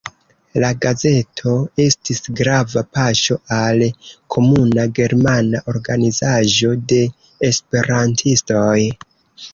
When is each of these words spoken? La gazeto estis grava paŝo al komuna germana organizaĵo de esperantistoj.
La 0.61 0.69
gazeto 0.85 1.51
estis 1.83 2.21
grava 2.39 2.83
paŝo 2.97 3.37
al 3.57 3.85
komuna 4.37 4.87
germana 5.01 5.63
organizaĵo 5.75 6.75
de 6.95 7.01
esperantistoj. 7.53 8.77